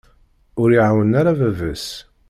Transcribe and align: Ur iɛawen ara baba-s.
Ur 0.61 0.69
iɛawen 0.71 1.11
ara 1.19 1.37
baba-s. 1.39 1.85